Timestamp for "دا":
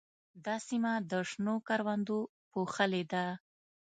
0.45-0.55